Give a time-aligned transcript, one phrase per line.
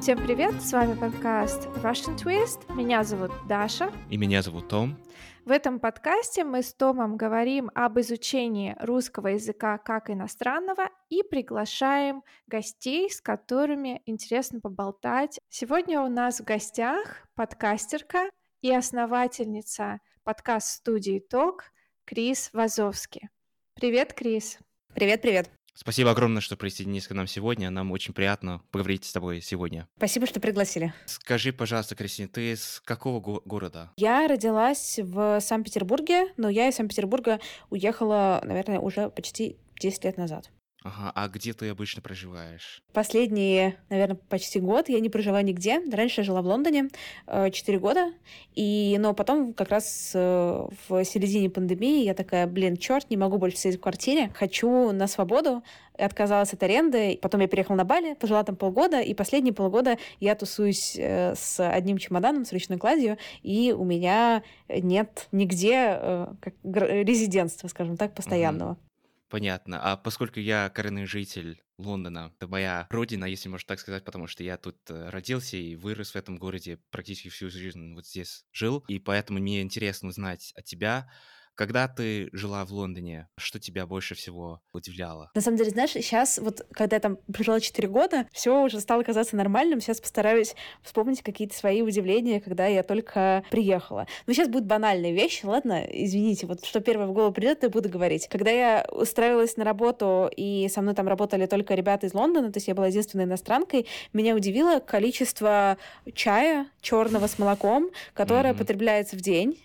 [0.00, 2.74] Всем привет, с вами подкаст Russian Twist.
[2.74, 3.92] Меня зовут Даша.
[4.08, 4.96] И меня зовут Том.
[5.44, 12.22] В этом подкасте мы с Томом говорим об изучении русского языка как иностранного и приглашаем
[12.46, 15.38] гостей, с которыми интересно поболтать.
[15.50, 18.30] Сегодня у нас в гостях подкастерка
[18.62, 21.64] и основательница подкаст-студии ТОК
[22.06, 23.28] Крис Вазовски.
[23.74, 24.58] Привет, Крис.
[24.94, 25.50] Привет-привет.
[25.74, 27.70] Спасибо огромное, что присоединились к нам сегодня.
[27.70, 29.88] Нам очень приятно поговорить с тобой сегодня.
[29.96, 30.92] Спасибо, что пригласили.
[31.06, 33.90] Скажи, пожалуйста, Кристина, ты из какого го- города?
[33.96, 40.50] Я родилась в Санкт-Петербурге, но я из Санкт-Петербурга уехала, наверное, уже почти 10 лет назад.
[40.82, 42.82] Ага, а где ты обычно проживаешь?
[42.94, 45.78] Последние, наверное, почти год я не проживаю нигде.
[45.92, 46.88] Раньше я жила в Лондоне
[47.26, 48.12] э, 4 года,
[48.54, 53.36] и, но потом как раз э, в середине пандемии я такая, блин, черт, не могу
[53.36, 55.62] больше сидеть в квартире, хочу на свободу,
[55.98, 57.18] отказалась от аренды.
[57.20, 61.60] Потом я переехала на Бали, пожила там полгода, и последние полгода я тусуюсь э, с
[61.60, 68.14] одним чемоданом, с ручной кладью, и у меня нет нигде э, как, резидентства, скажем так,
[68.14, 68.72] постоянного.
[68.72, 68.89] Мгм.
[69.30, 69.80] Понятно.
[69.80, 74.42] А поскольку я коренной житель Лондона, это моя родина, если можно так сказать, потому что
[74.42, 78.84] я тут э, родился и вырос в этом городе, практически всю жизнь вот здесь жил,
[78.88, 81.12] и поэтому мне интересно узнать от тебя,
[81.54, 85.30] когда ты жила в Лондоне, что тебя больше всего удивляло?
[85.34, 89.02] На самом деле, знаешь, сейчас вот, когда я там прожила 4 года, все уже стало
[89.02, 89.80] казаться нормальным.
[89.80, 94.06] Сейчас постараюсь вспомнить какие-то свои удивления, когда я только приехала.
[94.26, 95.84] Но сейчас будет банальная вещь, ладно?
[95.88, 98.28] Извините, вот что первое в голову придет, я буду говорить.
[98.28, 102.56] Когда я устраивалась на работу, и со мной там работали только ребята из Лондона, то
[102.58, 105.76] есть я была единственной иностранкой, меня удивило количество
[106.14, 108.58] чая черного с молоком, которое Мгм.
[108.58, 109.58] потребляется в день.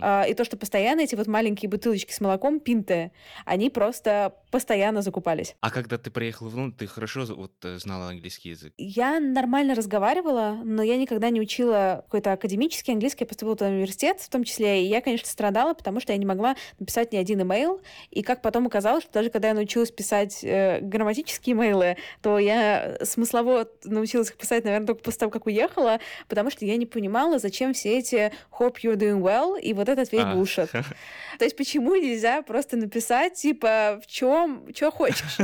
[0.00, 3.12] А, и то, что постоянно эти вот маленькие бутылочки с молоком, пинты,
[3.44, 5.54] они просто постоянно закупались.
[5.60, 8.72] А когда ты приехала в Лондон, ты хорошо вот э, знала английский язык?
[8.78, 13.24] Я нормально разговаривала, но я никогда не учила какой-то академический английский.
[13.24, 16.26] Я поступила в университет в том числе, и я, конечно, страдала, потому что я не
[16.26, 17.80] могла написать ни один имейл.
[18.10, 22.98] И как потом оказалось, что даже когда я научилась писать э, грамматические имейлы, то я
[23.02, 27.38] смыслово научилась их писать, наверное, только после того, как уехала, потому что я не понимала,
[27.38, 30.34] зачем все эти «hope you're doing well» и вот этот весь А.
[30.34, 30.70] bullshit.
[31.38, 35.38] То есть почему нельзя просто написать, типа, в чем, что хочешь,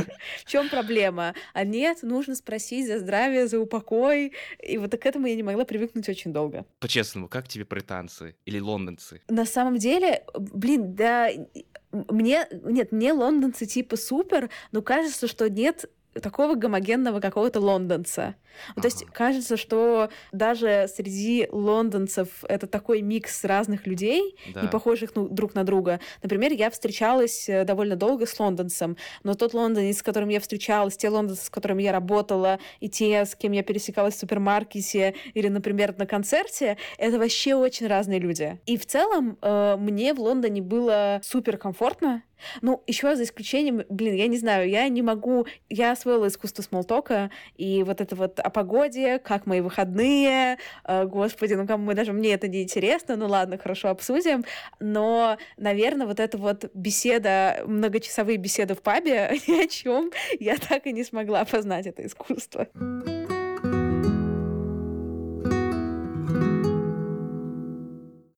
[0.45, 1.33] в чем проблема?
[1.53, 4.33] А нет, нужно спросить за здравие, за упокой.
[4.61, 6.65] И вот к этому я не могла привыкнуть очень долго.
[6.79, 9.21] По-честному, как тебе британцы или лондонцы?
[9.27, 11.29] На самом деле, блин, да,
[11.91, 15.89] мне, нет, мне лондонцы типа супер, но кажется, что нет
[16.21, 18.35] такого гомогенного какого-то лондонца.
[18.75, 19.11] Ну, То есть Ага.
[19.13, 24.61] кажется, что даже среди лондонцев это такой микс разных людей, Да.
[24.61, 25.99] не похожих ну, друг на друга.
[26.21, 30.95] Например, я встречалась э, довольно долго с лондонцем, но тот лондонец, с которым я встречалась,
[30.97, 35.47] те лондонцы, с которыми я работала, и те, с кем я пересекалась в супермаркете или,
[35.47, 38.59] например, на концерте, это вообще очень разные люди.
[38.65, 42.21] И в целом э, мне в Лондоне было супер комфортно.
[42.61, 47.31] Ну, еще за исключением, блин, я не знаю, я не могу, я освоила искусство смолтока,
[47.55, 52.33] и вот это вот о погоде, как мои выходные, э, господи, ну кому даже мне
[52.33, 54.43] это не интересно, ну ладно, хорошо, обсудим,
[54.79, 60.87] но, наверное, вот эта вот беседа, многочасовые беседы в пабе, ни о чем, я так
[60.87, 62.67] и не смогла познать это искусство.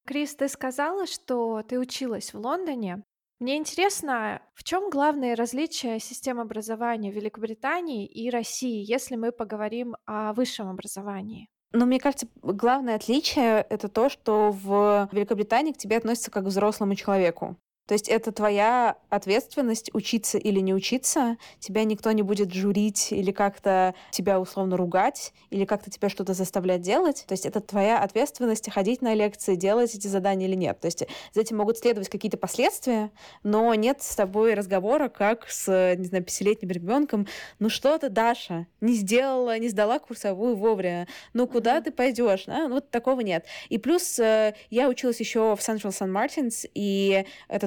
[0.06, 3.04] Крис, ты сказала, что ты училась в Лондоне.
[3.40, 10.32] Мне интересно, в чем главные различия систем образования Великобритании и России, если мы поговорим о
[10.34, 11.50] высшем образовании?
[11.74, 16.48] Но мне кажется, главное отличие— это то, что в Великобритании к тебе относятся как к
[16.48, 17.58] взрослому человеку.
[17.88, 21.38] То есть это твоя ответственность учиться или не учиться.
[21.60, 26.82] Тебя никто не будет журить или как-то тебя условно ругать, или как-то тебя что-то заставлять
[26.82, 27.26] делать.
[27.28, 30.80] То есть это твоя ответственность ходить на лекции, делать эти задания или нет.
[30.80, 31.04] То есть
[31.34, 33.12] за этим могут следовать какие-то последствия,
[33.44, 37.28] но нет с тобой разговора, как с, не знаю, пятилетним ребенком.
[37.60, 41.08] Ну что ты, Даша, не сделала, не сдала курсовую вовремя.
[41.34, 42.46] Ну куда ты пойдешь?
[42.48, 42.68] А?
[42.68, 43.46] Ну, вот такого нет.
[43.70, 46.12] И плюс э, я училась еще в Central St.
[46.12, 47.26] Martins, и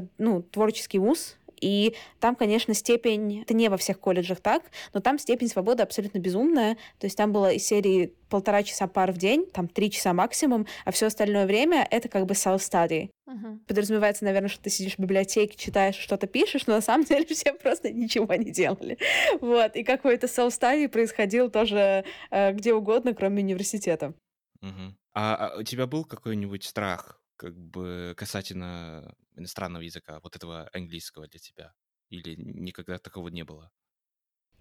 [0.09, 4.63] это ну, творческий вуз, и там, конечно, степень, это не во всех колледжах так,
[4.93, 6.77] но там степень свободы абсолютно безумная.
[6.99, 10.67] То есть там было из серии полтора часа пар в день, там три часа максимум,
[10.85, 13.11] а все остальное время это как бы self-study.
[13.27, 13.61] Мгм.
[13.67, 17.53] Подразумевается, наверное, что ты сидишь в библиотеке, читаешь, что-то пишешь, но на самом деле все
[17.55, 18.99] просто ничего не делали.
[19.41, 19.77] Вот.
[19.77, 24.15] И какой-то self-study происходил тоже э, где угодно, кроме университета.
[24.61, 24.97] Мгм.
[25.15, 31.29] А, а у тебя был какой-нибудь страх, как бы касательно иностранного языка, вот этого английского
[31.29, 31.75] для тебя?
[32.11, 33.71] Или никогда такого не было?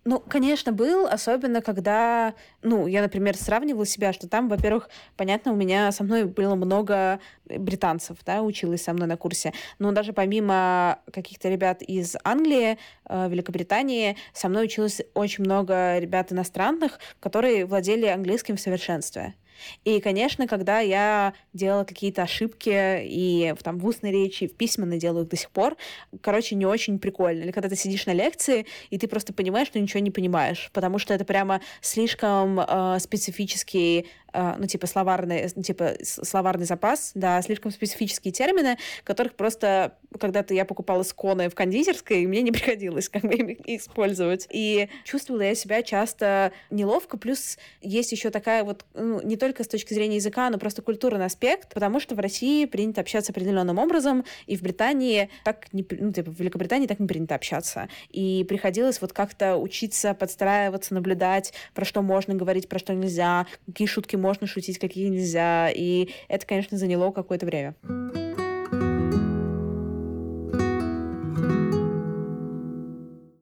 [0.05, 5.55] Ну, конечно, был, особенно когда, ну, я, например, сравнивала себя, что там, во-первых, понятно, у
[5.57, 10.99] меня со мной было много британцев, да, училась со мной на курсе, но даже помимо
[11.11, 12.77] каких-то ребят из Англии,
[13.09, 19.35] э, Великобритании, со мной училось очень много ребят иностранных, которые владели английским в совершенстве.
[19.83, 25.23] И, конечно, когда я делала какие-то ошибки и там, в устной речи, в письменной делаю
[25.23, 25.75] их до сих пор,
[26.21, 27.43] короче, не очень прикольно.
[27.43, 30.99] Или когда ты сидишь на лекции, и ты просто понимаешь, что ничего не понимаешь, потому
[30.99, 37.71] что это прямо слишком э, специфический ну, типа, словарный, ну, типа, словарный запас, да, слишком
[37.71, 43.23] специфические термины, которых просто когда-то я покупала сконы в кондитерской, и мне не приходилось как
[43.23, 44.47] бы их использовать.
[44.51, 49.67] И чувствовала я себя часто неловко, плюс есть еще такая вот, ну, не только с
[49.67, 54.25] точки зрения языка, но просто культурный аспект, потому что в России принято общаться определенным образом,
[54.45, 57.87] и в Британии так не, ну, типа, в Великобритании так не принято общаться.
[58.09, 63.87] И приходилось вот как-то учиться, подстраиваться, наблюдать, про что можно говорить, про что нельзя, какие
[63.87, 65.69] шутки можно шутить, какие нельзя.
[65.69, 67.75] И это, конечно, заняло какое-то время.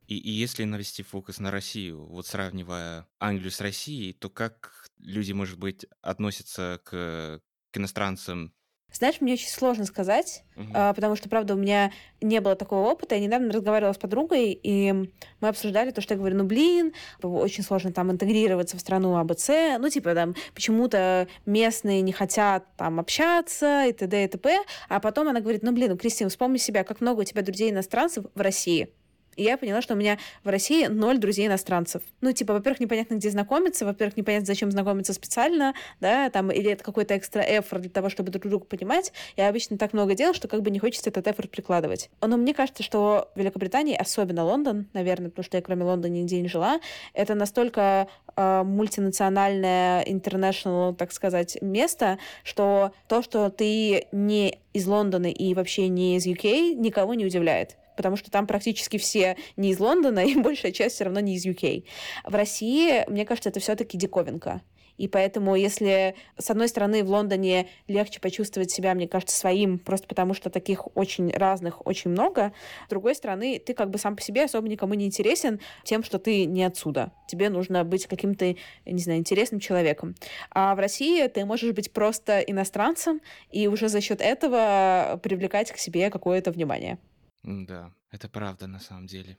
[0.07, 5.31] И, и если навести фокус на Россию, вот сравнивая Англию с Россией, то как люди,
[5.31, 8.53] может быть, относятся к, к иностранцам
[8.97, 10.71] знаешь, мне очень сложно сказать, uh-huh.
[10.73, 13.15] а, потому что, правда, у меня не было такого опыта.
[13.15, 14.93] Я недавно разговаривала с подругой, и
[15.41, 19.49] мы обсуждали то, что я говорю, ну, блин, очень сложно там интегрироваться в страну АБЦ.
[19.79, 24.23] Ну, типа, там, почему-то местные не хотят там общаться и т.д.
[24.23, 24.59] и т.п.
[24.89, 27.71] А потом она говорит, ну, блин, ну, Кристина, вспомни себя, как много у тебя друзей
[27.71, 28.89] иностранцев в России.
[29.35, 32.01] И я поняла, что у меня в России ноль друзей иностранцев.
[32.21, 36.83] Ну, типа, во-первых, непонятно, где знакомиться, во-первых, непонятно, зачем знакомиться специально, да, там, или это
[36.83, 39.11] какой-то экстра эфорт для того, чтобы друг друга понимать.
[39.35, 42.09] Я обычно так много дел, что как бы не хочется этот эфорт прикладывать.
[42.21, 46.41] Но мне кажется, что в Великобритании, особенно Лондон, наверное, потому что я кроме Лондона нигде
[46.41, 46.79] не жила,
[47.13, 55.27] это настолько э, мультинациональное, international, так сказать, место, что то, что ты не из Лондона
[55.27, 59.79] и вообще не из UK, никого не удивляет потому что там практически все не из
[59.79, 61.85] Лондона, и большая часть все равно не из UK.
[62.25, 64.61] В России, мне кажется, это все-таки диковинка.
[64.97, 70.07] И поэтому, если, с одной стороны, в Лондоне легче почувствовать себя, мне кажется, своим, просто
[70.07, 72.53] потому что таких очень разных очень много,
[72.85, 76.17] с другой стороны, ты как бы сам по себе особо никому не интересен тем, что
[76.17, 77.11] ты не отсюда.
[77.27, 78.55] Тебе нужно быть каким-то,
[78.85, 80.15] не знаю, интересным человеком.
[80.51, 83.21] А в России ты можешь быть просто иностранцем
[83.51, 86.97] и уже за счет этого привлекать к себе какое-то внимание.
[87.45, 89.37] Да, это правда на самом деле.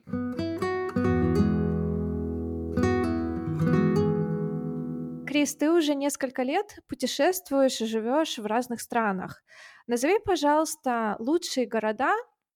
[5.26, 9.42] Крис, ты уже несколько лет путешествуешь и живешь в разных странах.
[9.88, 12.14] Назови, пожалуйста, лучшие города,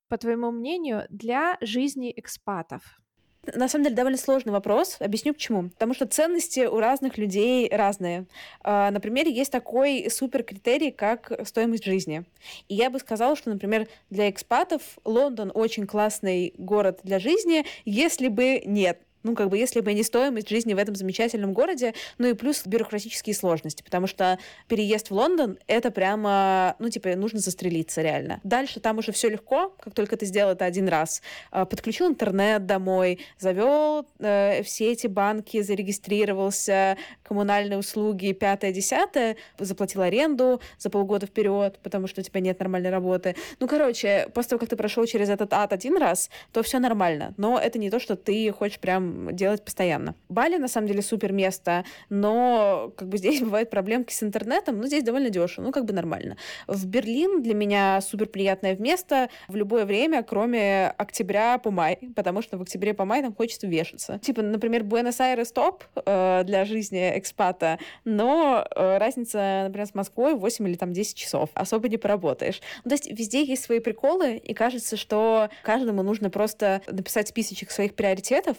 [0.09, 3.00] по твоему мнению, для жизни экспатов.
[3.47, 4.97] На самом деле довольно сложный вопрос.
[5.01, 5.71] Объясню почему.
[5.71, 8.27] Потому что ценности у разных людей разные.
[8.63, 12.25] А, например, есть такой супер критерий, как стоимость жизни.
[12.69, 18.29] И я бы сказала, что, например, для экспатов Лондон очень классный город для жизни, если
[18.29, 22.29] бы нет ну, как бы, если бы не стоимость жизни в этом замечательном городе, ну
[22.29, 24.39] и плюс бюрократические сложности, потому что
[24.69, 28.41] переезд в Лондон— это прямо, ну, типа, нужно застрелиться реально.
[28.45, 31.23] Дальше там уже все легко, как только ты сделал это один раз.
[31.51, 40.03] А, подключил интернет домой, завел э, все эти банки, зарегистрировался, коммунальные услуги, пятое, десятое, заплатил
[40.03, 43.37] аренду за полгода вперед, потому что у тебя нет нормальной работы.
[43.59, 47.35] Ну, короче, после того, как ты прошел через этот ад один раз, то все нормально.
[47.37, 50.15] Но это не то, что ты хочешь прям делать постоянно.
[50.29, 54.87] Бали, на самом деле, супер место, но как бы здесь бывают проблемки с интернетом, но
[54.87, 56.37] здесь довольно дешево, ну как бы нормально.
[56.67, 62.43] В Берлин для меня супер приятное место в любое время, кроме октября по май, потому
[62.43, 64.19] что в октябре по май там хочется вешаться.
[64.19, 70.69] Типа, например, Буэнос-Айрес топ э, для жизни экспата, но э, разница, например, с Москвой 8
[70.69, 71.51] или там 10 часов.
[71.55, 72.61] Особо не поработаешь.
[72.85, 77.71] Ну, то есть везде есть свои приколы, и кажется, что каждому нужно просто написать списочек
[77.71, 78.57] своих приоритетов,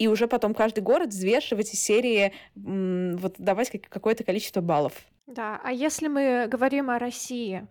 [0.00, 4.94] и уже потом каждый город взвешивать из серии, вот давать какое-то количество баллов.
[5.26, 7.68] Да, а если мы говорим о России,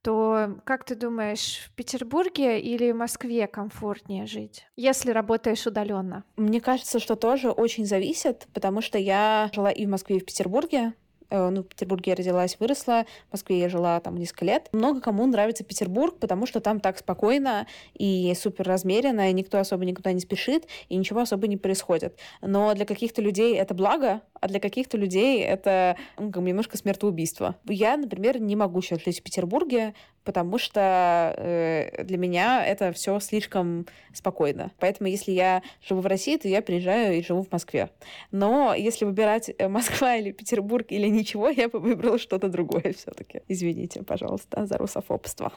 [0.00, 6.24] то как ты думаешь, в Петербурге или в Москве комфортнее жить, если работаешь удаленно?
[6.36, 10.24] Мне кажется, что тоже очень зависит, потому что я жила и в Москве, и в
[10.24, 10.94] Петербурге.
[11.32, 14.68] Э, ну, в Петербурге я родилась, выросла, в Москве я жила там несколько лет.
[14.72, 19.86] Много кому нравится Петербург, потому что там так спокойно и супер размеренно, и никто особо
[19.86, 22.18] никуда не спешит, и ничего особо не происходит.
[22.42, 27.56] Но для каких-то людей это благо, а для каких-то людей это ну, немножко смертоубийство.
[27.66, 29.94] Я, например, не могу сейчас жить в Петербурге,
[30.24, 34.70] потому что э, для меня это все слишком спокойно.
[34.78, 37.90] Поэтому если я живу в России, то я приезжаю и живу в Москве.
[38.30, 43.42] Но если выбирать э, Москва или Петербург или ничего, я бы выбрала что-то другое все-таки.
[43.48, 45.52] Извините, пожалуйста, за русофобство.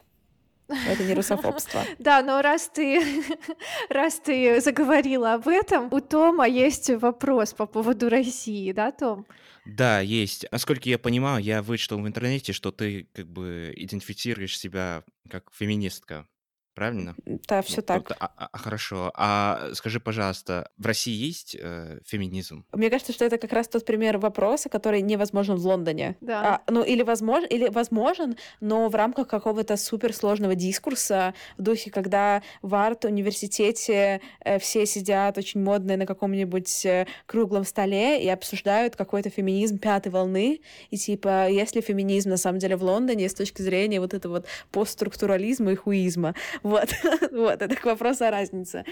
[0.68, 1.82] Это не русофобство.
[2.00, 3.02] Да, но раз ты,
[3.90, 9.26] раз ты заговорила об этом, у Тома есть вопрос по поводу России, да, Том?
[9.66, 10.46] Да, есть.
[10.52, 16.28] Насколько я понимаю, я вычитал в интернете, что ты как бы идентифицируешь себя как феминистка.
[16.76, 17.16] Правильно?
[17.48, 18.12] Да, все так.
[18.20, 19.12] А, а, а, хорошо.
[19.16, 22.66] А скажи, пожалуйста, в России есть э, феминизм?
[22.74, 26.18] Мне кажется, что это как раз тот пример вопроса, который невозможен в Лондоне.
[26.20, 26.62] Да.
[26.68, 32.44] А, ну, или возможен, или возможен, но в рамках какого-то суперсложного дискурса в духе, когда
[32.62, 39.30] в арт-университете э, все сидят очень модные на каком-нибудь э, круглом столе и обсуждают какой-то
[39.30, 40.60] феминизм пятой волны.
[40.90, 44.46] И типа, если феминизм на самом деле в Лондоне с точки зрения вот этого вот
[44.72, 46.36] постструктурализма и хуизма,
[46.66, 46.90] вот,
[47.32, 48.86] вот, это к вопросу о разнице.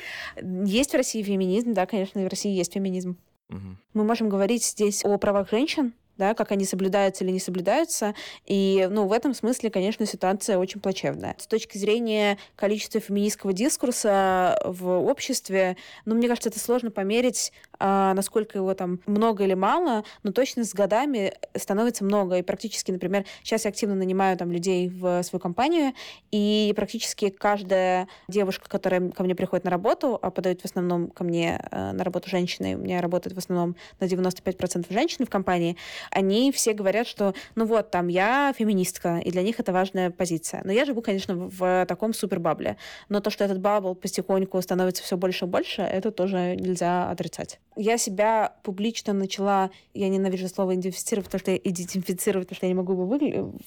[0.63, 3.17] Есть в России феминизм, да, конечно, в России есть феминизм.
[3.49, 3.77] Угу.
[3.93, 8.13] Мы можем говорить здесь о правах женщин, да, как они соблюдаются или не соблюдаются.
[8.45, 11.35] И, ну, в этом смысле, конечно, ситуация очень плачевная.
[11.37, 18.13] С точки зрения количества феминистского дискурса в обществе, ну, мне кажется, это сложно померить, а,
[18.13, 22.37] насколько его там много или мало, но точно с годами становится много.
[22.37, 25.93] И практически, например, сейчас я активно нанимаю там людей в свою компанию,
[26.31, 31.23] и практически каждая девушка, которая ко мне приходит на работу, а подают в основном ко
[31.23, 35.77] мне э, на работу женщины, у меня работают в основном на 95% женщины в компании,
[36.11, 40.61] они все говорят, что ну вот, там, я феминистка, и для них это важная позиция.
[40.63, 42.77] Но я живу, конечно, в таком супербабле.
[43.09, 47.59] Но то, что этот бабл потихоньку становится все больше и больше, это тоже нельзя отрицать.
[47.75, 52.69] Я себя публично начала, я ненавижу слово идентифицировать, потому что я идентифицировать, потому что я
[52.69, 53.05] не могу его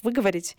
[0.02, 0.56] выговорить.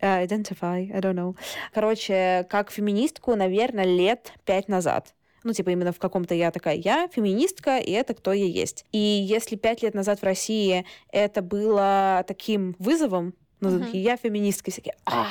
[0.00, 1.36] Uh, identify, I don't know.
[1.74, 5.14] Короче, как феминистку, наверное, лет пять назад.
[5.42, 8.84] Ну, типа, именно в каком-то я такая, я феминистка, и это кто я есть.
[8.92, 13.96] И если пять лет назад в России это было таким вызовом, ну, uh-huh.
[13.96, 15.26] я феминистка, и всякие, а,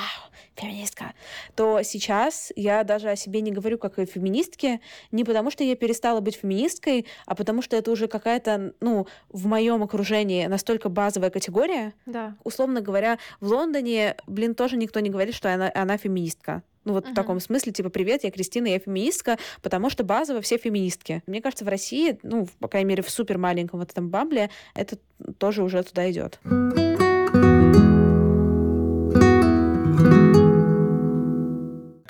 [0.56, 1.14] феминистка,
[1.54, 5.74] то сейчас я даже о себе не говорю как о феминистке, не потому что я
[5.76, 11.30] перестала быть феминисткой, а потому что это уже какая-то, ну, в моем окружении настолько базовая
[11.30, 11.94] категория.
[12.06, 12.36] Да.
[12.44, 16.62] Условно говоря, в Лондоне, блин, тоже никто не говорит, что она, она феминистка.
[16.84, 17.12] Ну вот uh-huh.
[17.12, 21.22] в таком смысле, типа, привет, я Кристина, я феминистка, потому что базово все феминистки.
[21.26, 24.96] Мне кажется, в России, ну, по крайней мере, в супер маленьком вот этом бабле, это
[25.38, 26.40] тоже уже туда идет.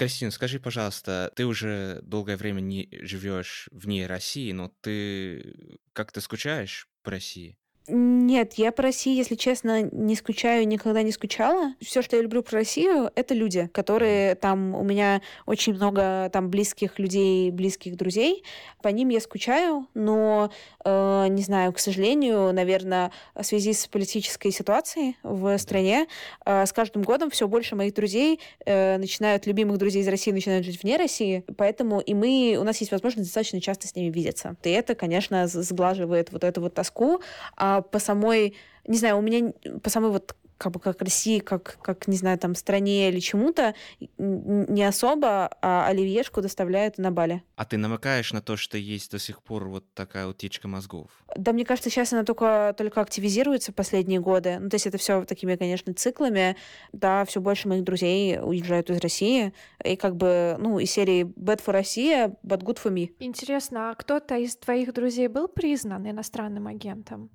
[0.00, 6.88] Кристина, скажи, пожалуйста, ты уже долгое время не живешь вне России, но ты как-то скучаешь
[7.02, 7.59] по России?
[7.92, 11.75] Нет, я по России, если честно, не скучаю, никогда не скучала.
[11.80, 16.50] Все, что я люблю про Россию, это люди, которые там у меня очень много там
[16.50, 18.44] близких людей, близких друзей.
[18.80, 20.50] По ним я скучаю, но
[20.85, 26.06] э, не знаю, к сожалению, наверное, в связи с политической ситуацией в стране,
[26.47, 30.64] э, с каждым годом все больше моих друзей э, начинают, любимых друзей из России начинают
[30.64, 34.56] жить вне России, поэтому и мы, у нас есть возможность достаточно часто с ними видеться.
[34.62, 37.20] И это, конечно, сглаживает вот эту вот тоску.
[37.56, 38.56] А по самой,
[38.87, 42.38] не знаю, у меня по самой вот как бы как России, как, как, не знаю,
[42.38, 43.75] там, стране или чему-то,
[44.18, 47.42] не особо, а оливьешку доставляют на Бали.
[47.56, 51.08] А ты намекаешь на то, что есть до сих пор вот такая утечка мозгов?
[51.34, 54.58] Да, мне кажется, сейчас она только, только активизируется в последние годы.
[54.60, 56.56] Ну, то есть это все такими, конечно, циклами.
[56.92, 59.54] Да, все больше моих друзей уезжают из России.
[59.82, 63.14] И как бы, ну, из серии «Bad for Россия», but good for me.
[63.18, 67.30] Интересно, а кто-то из твоих друзей был признан иностранным агентом?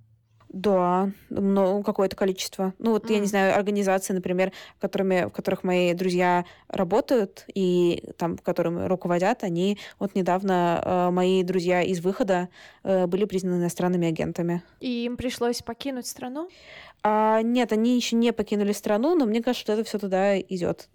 [0.55, 2.73] Да, ну, какое-то количество.
[2.79, 3.13] Ну, вот, mm.
[3.13, 9.43] я не знаю, организации, например, которыми, в которых мои друзья работают и там, которыми руководят,
[9.43, 12.47] они вот недавно, э, мои друзья из выхода
[12.85, 14.63] э, были признаны иностранными агентами.
[14.79, 16.47] И им пришлось покинуть страну?
[17.03, 20.87] А, нет, они еще не покинули страну, но мне кажется, что это все туда идет.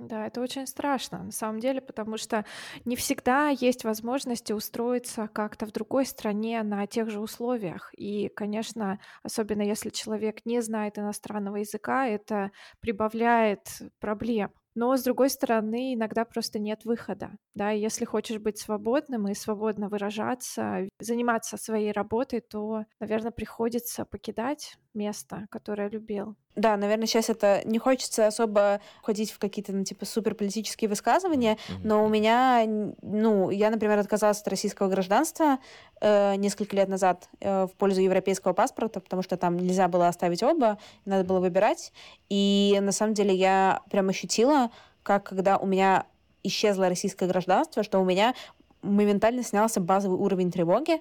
[0.00, 2.46] Да, это очень страшно, на самом деле, потому что
[2.86, 7.90] не всегда есть возможности устроиться как-то в другой стране на тех же условиях.
[7.98, 14.52] И, конечно, особенно если человек не знает иностранного языка, это прибавляет проблем.
[14.74, 17.32] Но, с другой стороны, иногда просто нет выхода.
[17.54, 24.76] Да, если хочешь быть свободным и свободно выражаться, заниматься своей работой, то, наверное, приходится покидать
[24.94, 26.34] место, которое любил.
[26.56, 31.80] Да, наверное, сейчас это не хочется особо ходить в какие-то, ну, типа, суперполитические высказывания, mm-hmm.
[31.84, 35.58] но у меня, ну, я, например, отказалась от российского гражданства
[36.00, 40.42] э, несколько лет назад э, в пользу европейского паспорта, потому что там нельзя было оставить
[40.42, 41.92] оба, надо было выбирать.
[42.28, 44.70] И на самом деле я прям ощутила,
[45.02, 46.06] как когда у меня
[46.42, 48.34] исчезло российское гражданство, что у меня
[48.82, 51.00] моментально снялся базовый уровень тревоги,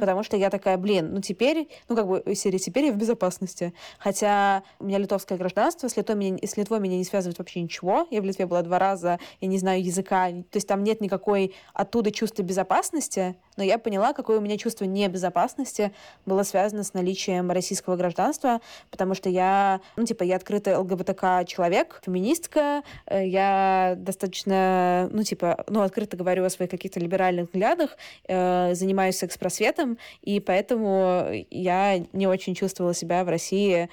[0.00, 3.74] Потому что я такая, блин, ну теперь, ну как бы серии теперь я в безопасности.
[3.98, 8.06] Хотя у меня литовское гражданство, с Литвой, меня, с Литвой меня не связывает вообще ничего.
[8.10, 10.28] Я в Литве была два раза, я не знаю языка.
[10.28, 13.36] То есть там нет никакой оттуда чувства безопасности.
[13.56, 15.92] Но я поняла, какое у меня чувство небезопасности
[16.24, 18.60] было связано с наличием российского гражданства,
[18.90, 25.64] потому что я, ну типа, я открытый ЛГБТК человек, феминистка, э, я достаточно, ну типа,
[25.68, 27.96] ну открыто говорю о своих каких-то либеральных взглядах,
[28.28, 33.88] э, занимаюсь секс-просветом, и поэтому я не очень чувствовала себя в России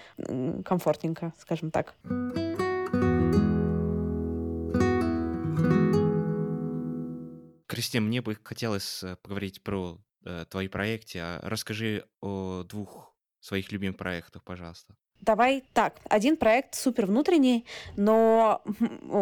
[0.64, 1.96] комфортненько, скажем так.
[7.74, 11.20] Кристина, мне бы хотелось э, поговорить про э, твои проекты.
[11.20, 14.96] А расскажи о двух своих любимых проектах, пожалуйста.
[15.26, 16.02] Давай так.
[16.10, 17.66] Один проект супер внутренний,
[17.96, 18.62] но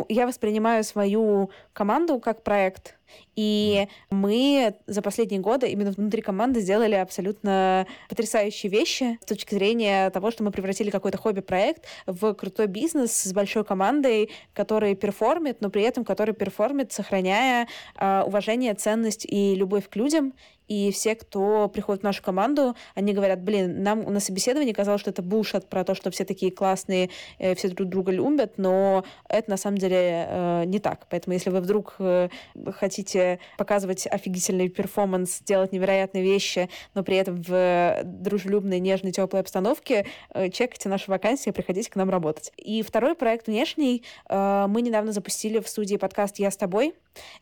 [0.10, 2.96] я воспринимаю свою команду как проект,
[3.36, 10.10] и мы за последние годы именно внутри команды сделали абсолютно потрясающие вещи с точки зрения
[10.10, 15.62] того, что мы превратили какой-то хобби-проект в крутой бизнес с большой командой, который perform ит,
[15.62, 20.34] но при этом который perform ит, сохраняя э, уважение, ценность и любовь к людям.
[20.72, 25.10] И все, кто приходит в нашу команду, они говорят, блин, нам на собеседовании казалось, что
[25.10, 27.10] это бушет про то, что все такие классные,
[27.40, 29.98] э, все друг друга любят, но это на самом деле
[30.30, 31.08] э, не так.
[31.10, 32.30] Поэтому если вы вдруг э,
[32.78, 40.06] хотите показывать офигительный перформанс, делать невероятные вещи, но при этом в дружелюбной, нежной, теплой обстановке,
[40.34, 42.54] чекайте наши вакансии, приходите к нам работать.
[42.56, 46.94] И второй проект внешний мы недавно запустили в студии подкаст «Я с тобой».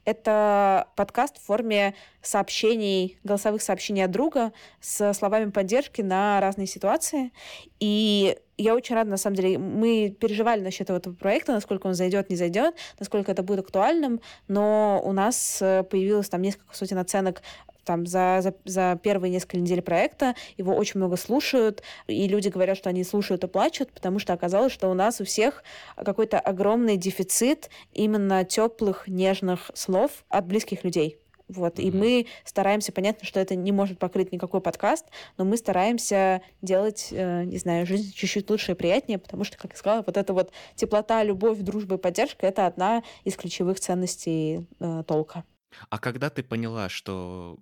[0.06, 7.32] Это подкаст в форме сообщений, голосовых сообщений от друга с словами поддержки на разные ситуации.
[7.80, 12.30] И я очень рада, на самом деле, мы переживали насчет этого проекта, насколько он зайдет,
[12.30, 17.42] не зайдет, насколько это будет актуальным, но у нас э, появилось там несколько сотен оценок
[17.90, 22.78] там за, за, за первые несколько недель проекта, его очень много слушают, и люди говорят,
[22.78, 25.64] что они слушают и плачут, потому что оказалось, что у нас у всех
[25.96, 31.18] какой-то огромный дефицит именно теплых, нежных слов от близких людей.
[31.50, 31.84] Вот, mm-hmm.
[31.84, 35.06] и мы стараемся, понятно, что это не может покрыть никакой подкаст,
[35.38, 39.72] но мы стараемся делать, э, не знаю, жизнь чуть-чуть лучше и приятнее, потому что, как
[39.72, 44.68] я сказала, вот эта вот теплота, любовь, дружба и поддержка— это одна из ключевых ценностей
[44.80, 45.44] э, толка.
[45.90, 47.60] А когда ты поняла, что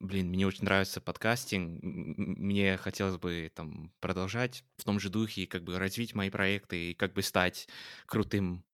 [0.00, 5.62] блин, мне очень нравится подкастинг, мне хотелось бы там продолжать в том же духе, как
[5.62, 7.68] бы развить мои проекты и как бы стать
[8.06, 8.64] крутым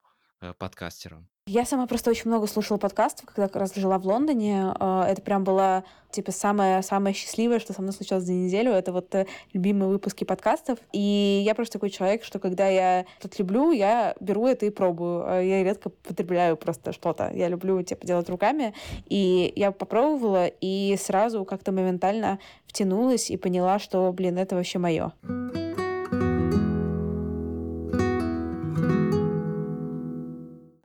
[0.54, 1.28] подкастером.
[1.48, 4.74] Я сама просто очень много слушала подкастов, когда как раз жила в Лондоне.
[4.80, 8.72] А, это прям было типа самое самое счастливое, что со мной случилось за неделю.
[8.72, 10.80] Это вот э, любимые выпуски подкастов.
[10.92, 15.24] И я просто такой человек, что когда я что-то люблю, я беру это и пробую.
[15.24, 17.30] А я редко потребляю просто что-то.
[17.32, 18.74] Я люблю типа делать руками.
[19.04, 25.12] И я попробовала и сразу как-то моментально втянулась и поняла, что, блин, это вообще мое.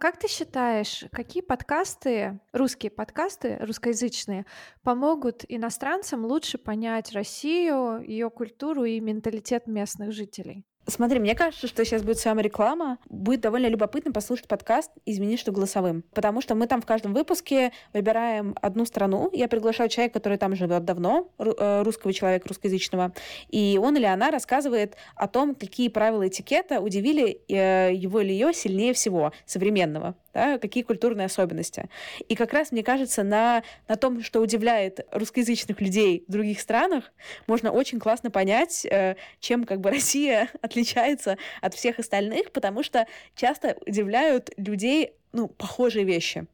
[0.02, 4.48] Как ты считаешь, какие подкасты, русские подкасты, русскоязычные,
[4.82, 10.66] помогут иностранцам лучше понять Россию, ее культуру и менталитет местных жителей?
[10.88, 12.98] Смотри, мне кажется, что сейчас будет самая реклама.
[13.08, 16.04] Будет довольно любопытно послушать подкаст «Измени, что голосовым».
[16.14, 19.30] Потому что мы там в каждом выпуске выбираем одну страну.
[19.32, 23.14] Я приглашаю человека, который там живет давно, э, русского человека, русскоязычного.
[23.50, 28.52] И он или она рассказывает о том, какие правила этикета удивили э, его или ее
[28.52, 31.90] сильнее всего, современного да, какие культурные особенности.
[32.28, 37.12] И как раз, мне кажется, на, на том, что удивляет русскоязычных людей в других странах,
[37.48, 43.08] можно очень классно понять, э, чем как бы Россия отличается от всех остальных, потому что
[43.36, 46.46] часто удивляют людей ну, похожие вещи.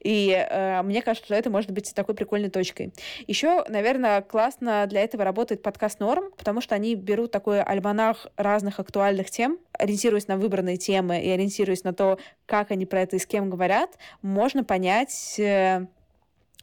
[0.00, 2.92] И э, мне кажется, что это может быть такой прикольной точкой.
[3.26, 8.80] Еще, наверное, классно для этого работает подкаст Норм, потому что они берут такой альманах разных
[8.80, 13.18] актуальных тем, ориентируясь на выбранные темы и ориентируясь на то, как они про это и
[13.18, 13.90] с кем говорят,
[14.22, 15.38] можно понять...
[15.38, 15.86] Э,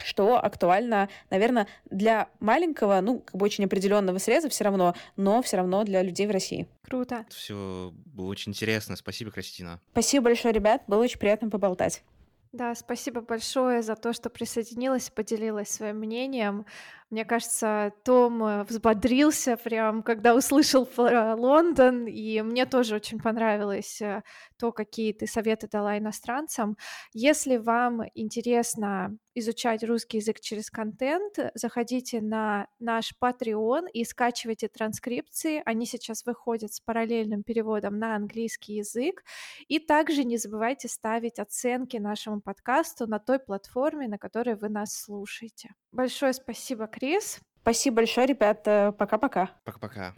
[0.04, 5.58] что актуально, наверное, для маленького, ну, как бы очень определенного среза все равно, но все
[5.58, 6.68] равно для людей в России.
[6.84, 7.26] Круто.
[7.30, 8.96] Все было очень интересно.
[8.96, 9.80] Спасибо, Кристина.
[9.92, 10.84] Спасибо большое, ребят.
[10.88, 12.04] Было очень приятно поболтать.
[12.54, 16.66] Да, спасибо большое за то, что присоединилась, поделилась своим мнением.
[17.12, 24.02] Мне кажется, Том э, взбодрился прям, когда услышал про Лондон, и мне тоже очень понравилось
[24.02, 24.24] э,
[24.58, 26.78] то, какие ты советы дала иностранцам.
[27.14, 35.62] Если вам интересно изучать русский язык через контент, заходите на наш Patreon и скачивайте транскрипции.
[35.66, 39.24] Они сейчас выходят с параллельным переводом на английский язык.
[39.68, 44.94] И также не забывайте ставить оценки нашему подкасту на той платформе, на которой вы нас
[44.94, 45.74] слушаете.
[45.92, 47.40] Большое спасибо, Крис.
[47.64, 48.94] Спасибо большое, ребята.
[48.96, 49.50] Пока-пока.
[49.66, 50.14] Пока-пока.